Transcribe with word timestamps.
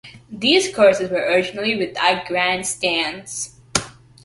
These 0.31 0.73
courses 0.73 1.11
were 1.11 1.19
originally 1.19 1.77
without 1.77 2.25
grandstands. 2.25 3.53